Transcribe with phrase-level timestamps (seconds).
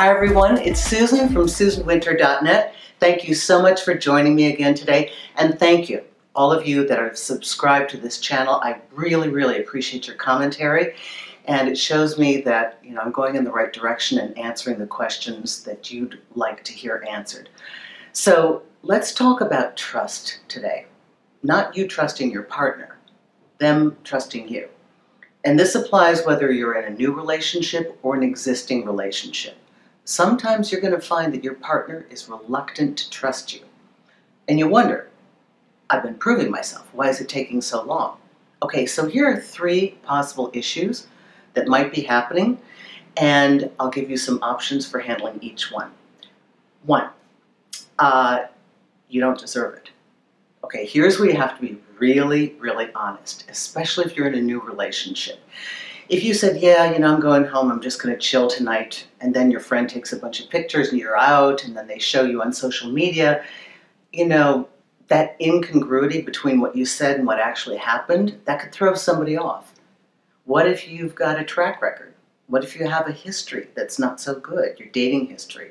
[0.00, 2.74] Hi everyone, it's Susan from SusanWinter.net.
[3.00, 6.02] Thank you so much for joining me again today, and thank you,
[6.34, 8.62] all of you that are subscribed to this channel.
[8.64, 10.94] I really, really appreciate your commentary,
[11.44, 14.78] and it shows me that you know I'm going in the right direction and answering
[14.78, 17.50] the questions that you'd like to hear answered.
[18.14, 20.86] So let's talk about trust today.
[21.42, 22.96] Not you trusting your partner,
[23.58, 24.70] them trusting you.
[25.44, 29.58] And this applies whether you're in a new relationship or an existing relationship.
[30.10, 33.60] Sometimes you're going to find that your partner is reluctant to trust you.
[34.48, 35.08] And you wonder,
[35.88, 36.88] I've been proving myself.
[36.92, 38.16] Why is it taking so long?
[38.60, 41.06] Okay, so here are three possible issues
[41.54, 42.58] that might be happening,
[43.18, 45.92] and I'll give you some options for handling each one.
[46.86, 47.10] One,
[48.00, 48.46] uh,
[49.08, 49.90] you don't deserve it.
[50.64, 54.42] Okay, here's where you have to be really, really honest, especially if you're in a
[54.42, 55.38] new relationship.
[56.10, 59.06] If you said, yeah, you know, I'm going home, I'm just going to chill tonight,
[59.20, 62.00] and then your friend takes a bunch of pictures and you're out, and then they
[62.00, 63.44] show you on social media,
[64.12, 64.68] you know,
[65.06, 69.72] that incongruity between what you said and what actually happened, that could throw somebody off.
[70.46, 72.12] What if you've got a track record?
[72.48, 75.70] What if you have a history that's not so good, your dating history?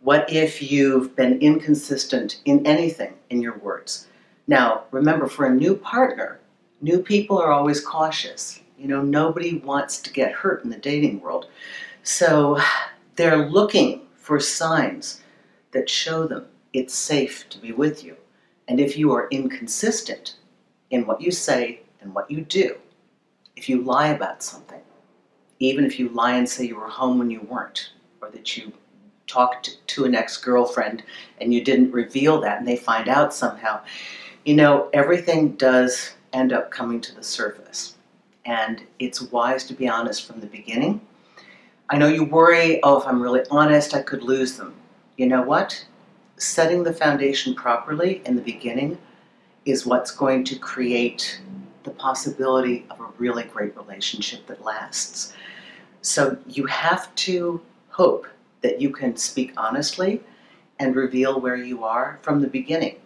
[0.00, 4.06] What if you've been inconsistent in anything in your words?
[4.46, 6.40] Now, remember, for a new partner,
[6.80, 8.60] new people are always cautious.
[8.78, 11.48] You know, nobody wants to get hurt in the dating world.
[12.04, 12.58] So
[13.16, 15.22] they're looking for signs
[15.72, 18.16] that show them it's safe to be with you.
[18.68, 20.36] And if you are inconsistent
[20.90, 22.76] in what you say and what you do,
[23.56, 24.80] if you lie about something,
[25.58, 27.90] even if you lie and say you were home when you weren't,
[28.22, 28.72] or that you
[29.26, 31.02] talked to an ex girlfriend
[31.40, 33.80] and you didn't reveal that and they find out somehow,
[34.44, 37.97] you know, everything does end up coming to the surface.
[38.48, 41.02] And it's wise to be honest from the beginning.
[41.90, 44.74] I know you worry, oh, if I'm really honest, I could lose them.
[45.18, 45.84] You know what?
[46.38, 48.96] Setting the foundation properly in the beginning
[49.66, 51.42] is what's going to create
[51.84, 55.34] the possibility of a really great relationship that lasts.
[56.00, 57.60] So you have to
[57.90, 58.26] hope
[58.62, 60.22] that you can speak honestly
[60.78, 62.96] and reveal where you are from the beginning.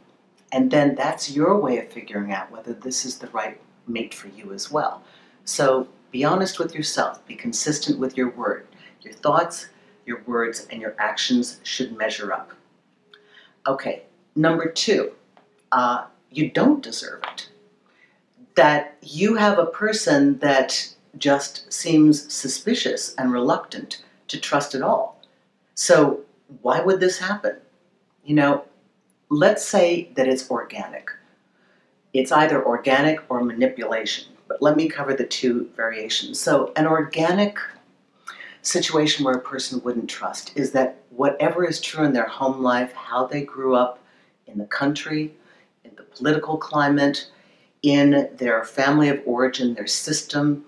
[0.52, 4.28] And then that's your way of figuring out whether this is the right mate for
[4.28, 5.02] you as well.
[5.44, 8.66] So be honest with yourself, be consistent with your word.
[9.02, 9.68] Your thoughts,
[10.06, 12.52] your words, and your actions should measure up.
[13.66, 14.02] Okay,
[14.34, 15.12] number two,
[15.72, 17.48] uh, you don't deserve it.
[18.54, 25.20] That you have a person that just seems suspicious and reluctant to trust at all.
[25.74, 26.20] So,
[26.60, 27.56] why would this happen?
[28.24, 28.64] You know,
[29.28, 31.10] let's say that it's organic.
[32.12, 36.38] It's either organic or manipulation, but let me cover the two variations.
[36.38, 37.58] So, an organic
[38.60, 42.92] situation where a person wouldn't trust is that whatever is true in their home life,
[42.92, 43.98] how they grew up
[44.46, 45.34] in the country,
[45.84, 47.30] in the political climate,
[47.82, 50.62] in their family of origin, their system,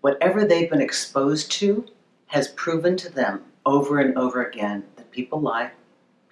[0.00, 1.84] whatever they've been exposed to
[2.28, 5.70] has proven to them over and over again that people lie,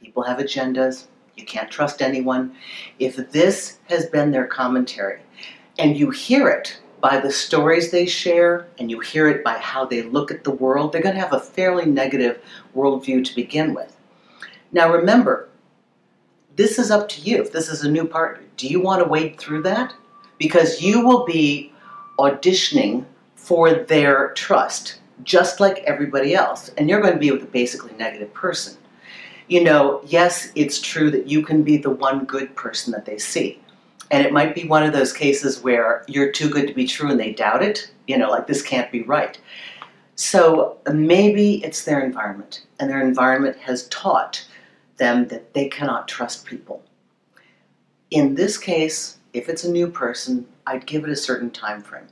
[0.01, 2.57] people have agendas, you can't trust anyone.
[2.99, 5.21] If this has been their commentary,
[5.78, 9.84] and you hear it by the stories they share, and you hear it by how
[9.84, 12.43] they look at the world, they're going to have a fairly negative
[12.75, 13.97] worldview to begin with.
[14.73, 15.49] Now remember,
[16.57, 17.41] this is up to you.
[17.41, 19.95] If this is a new partner, do you want to wade through that?
[20.39, 21.73] Because you will be
[22.19, 26.71] auditioning for their trust, just like everybody else.
[26.77, 28.77] And you're going to be with a basically negative person
[29.49, 33.19] you know, yes, it's true that you can be the one good person that they
[33.19, 33.60] see.
[34.11, 37.11] And it might be one of those cases where you're too good to be true
[37.11, 39.39] and they doubt it, you know, like this can't be right.
[40.15, 44.47] So maybe it's their environment, and their environment has taught
[44.97, 46.83] them that they cannot trust people.
[48.11, 52.07] In this case, if it's a new person, I'd give it a certain time frame.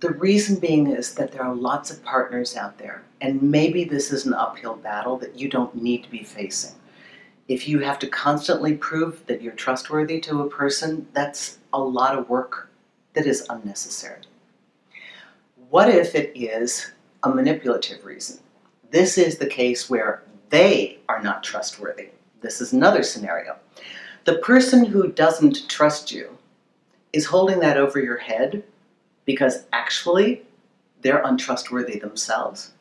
[0.00, 4.12] The reason being is that there are lots of partners out there, and maybe this
[4.12, 6.77] is an uphill battle that you don't need to be facing.
[7.48, 12.16] If you have to constantly prove that you're trustworthy to a person, that's a lot
[12.16, 12.68] of work
[13.14, 14.20] that is unnecessary.
[15.70, 16.92] What if it is
[17.22, 18.40] a manipulative reason?
[18.90, 22.08] This is the case where they are not trustworthy.
[22.42, 23.56] This is another scenario.
[24.24, 26.36] The person who doesn't trust you
[27.14, 28.62] is holding that over your head
[29.24, 30.42] because actually
[31.00, 32.72] they're untrustworthy themselves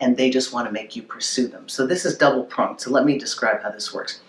[0.00, 1.68] and they just want to make you pursue them.
[1.68, 2.80] So this is double pronged.
[2.80, 4.20] So let me describe how this works.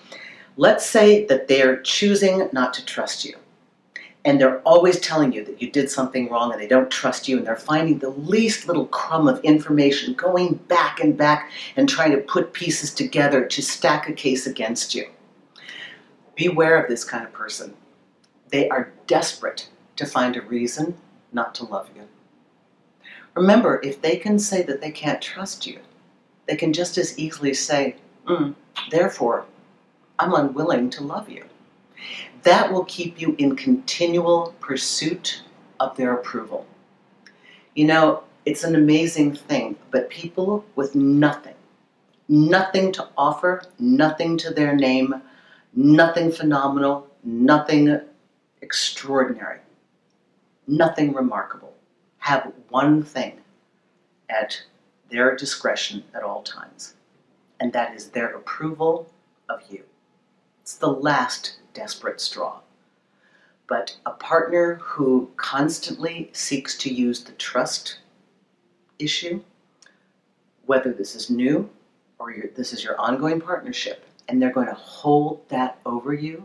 [0.58, 3.36] Let's say that they're choosing not to trust you.
[4.24, 7.38] and they're always telling you that you did something wrong and they don't trust you
[7.38, 12.12] and they're finding the least little crumb of information going back and back and trying
[12.12, 15.10] to put pieces together to stack a case against you.
[16.36, 17.74] Beware of this kind of person.
[18.50, 20.98] They are desperate to find a reason
[21.34, 22.04] not to love you.
[23.36, 25.80] Remember, if they can say that they can't trust you,
[26.48, 27.95] they can just as easily say,
[28.25, 28.54] mm,
[28.89, 29.45] therefore,
[30.19, 31.45] I'm unwilling to love you.
[32.44, 35.44] That will keep you in continual pursuit
[35.80, 36.66] of their approval.
[37.75, 41.56] You know, it's an amazing thing, but people with nothing,
[42.27, 45.22] nothing to offer, nothing to their name,
[45.74, 48.01] nothing phenomenal, nothing
[48.62, 49.60] extraordinary,
[50.68, 51.74] nothing remarkable,
[52.22, 53.42] have one thing
[54.30, 54.62] at
[55.10, 56.94] their discretion at all times,
[57.60, 59.10] and that is their approval
[59.50, 59.84] of you.
[60.62, 62.60] It's the last desperate straw.
[63.68, 67.98] But a partner who constantly seeks to use the trust
[69.00, 69.42] issue,
[70.66, 71.70] whether this is new
[72.20, 76.44] or this is your ongoing partnership, and they're going to hold that over you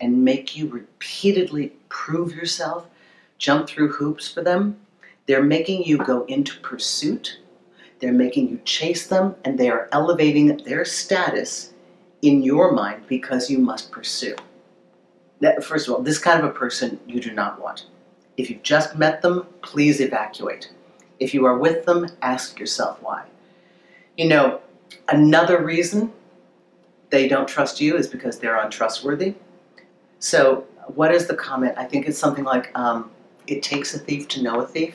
[0.00, 2.88] and make you repeatedly prove yourself,
[3.38, 4.80] jump through hoops for them,
[5.26, 7.38] they're making you go into pursuit,
[8.00, 11.72] they're making you chase them, and they are elevating their status
[12.22, 14.36] in your mind because you must pursue.
[15.62, 17.86] First of all, this kind of a person you do not want.
[18.36, 20.70] If you've just met them, please evacuate.
[21.20, 23.24] If you are with them, ask yourself why.
[24.16, 24.60] You know,
[25.08, 26.12] another reason
[27.10, 29.34] they don't trust you is because they're untrustworthy.
[30.18, 31.74] So, what is the comment?
[31.76, 33.10] I think it's something like, um,
[33.46, 34.94] it takes a thief to know a thief.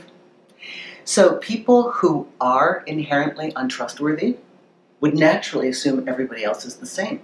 [1.05, 4.37] So, people who are inherently untrustworthy
[5.01, 7.21] would naturally assume everybody else is the same.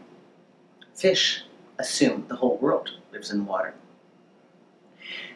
[0.93, 1.43] Fish
[1.77, 3.73] assume the whole world lives in water.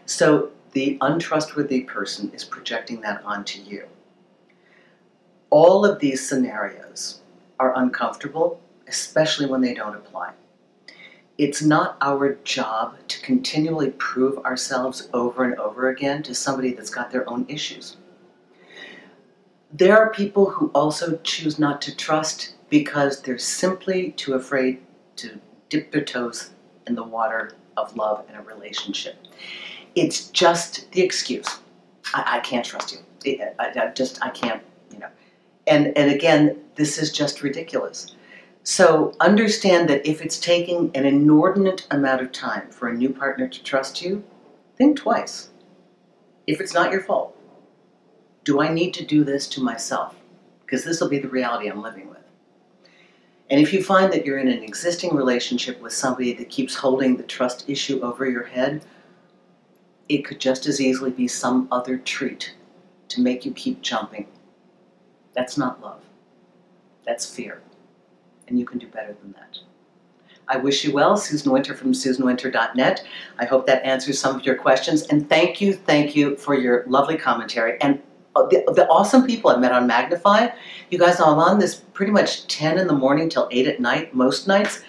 [0.06, 3.86] So the untrustworthy person is projecting that onto you.
[5.50, 7.22] All of these scenarios
[7.60, 10.34] are uncomfortable, especially when they don't apply.
[11.40, 16.90] It's not our job to continually prove ourselves over and over again to somebody that's
[16.90, 17.96] got their own issues.
[19.72, 24.82] There are people who also choose not to trust because they're simply too afraid
[25.16, 25.40] to
[25.70, 26.50] dip their toes
[26.88, 29.16] in the water of love and a relationship.
[29.96, 31.48] It's just the excuse.
[32.14, 33.40] I, I can't trust you.
[33.60, 35.10] I, I just, I can't, you know.
[35.68, 38.14] And, and again, this is just ridiculous.
[38.72, 43.48] So understand that if it's taking an inordinate amount of time for a new partner
[43.48, 44.24] to trust you,
[44.78, 45.50] think twice.
[46.46, 47.36] If it's not your fault,
[48.44, 50.14] do I need to do this to myself?
[50.64, 52.20] Because this will be the reality I'm living with.
[53.50, 57.18] And if you find that you're in an existing relationship with somebody that keeps holding
[57.18, 58.84] the trust issue over your head,
[60.10, 62.54] it could just as easily be some other treat
[63.08, 64.28] to make you keep jumping.
[65.34, 66.04] That's not love.
[67.04, 67.64] That's fear.
[68.50, 69.58] And you can do better than that.
[70.50, 71.16] I wish you well.
[71.16, 73.06] Susan Winter from SusanWinter.net.
[73.38, 75.04] I hope that answers some of your questions.
[75.04, 77.80] And thank you, thank you for your lovely commentary.
[77.82, 78.02] And
[78.36, 80.50] uh, the, the awesome people I've met on Magnify.
[80.90, 84.16] You guys, I'm on this pretty much 10 in the morning till 8 at night,
[84.16, 84.84] most nights.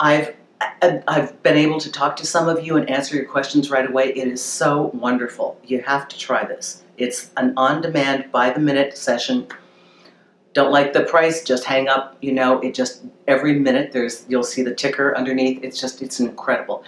[0.00, 0.34] I've
[0.80, 4.08] I've been able to talk to some of you and answer your questions right away.
[4.14, 5.60] It is so wonderful.
[5.64, 6.82] You have to try this.
[6.96, 9.48] It's an on-demand, by-the-minute session.
[10.56, 12.16] Don't like the price, just hang up.
[12.22, 15.62] You know, it just every minute there's you'll see the ticker underneath.
[15.62, 16.82] It's just it's incredible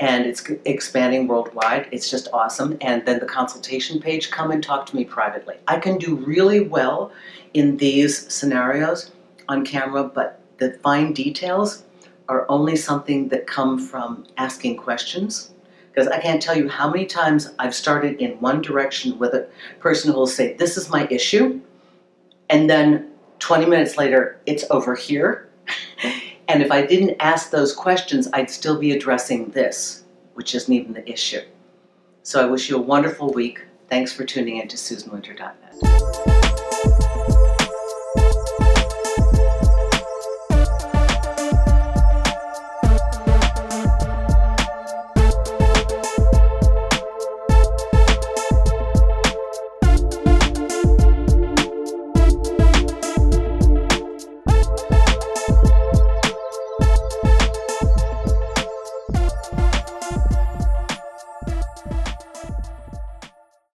[0.00, 1.86] and it's expanding worldwide.
[1.92, 2.76] It's just awesome.
[2.80, 5.54] And then the consultation page, come and talk to me privately.
[5.68, 7.12] I can do really well
[7.54, 9.12] in these scenarios
[9.48, 11.84] on camera, but the fine details
[12.28, 15.52] are only something that come from asking questions.
[15.94, 19.46] Because I can't tell you how many times I've started in one direction with a
[19.78, 21.60] person who will say, This is my issue.
[22.50, 23.11] And then
[23.42, 25.48] 20 minutes later, it's over here.
[26.48, 30.02] And if I didn't ask those questions, I'd still be addressing this,
[30.34, 31.40] which isn't even the issue.
[32.24, 33.64] So I wish you a wonderful week.
[33.88, 36.41] Thanks for tuning in to SusanWinter.net.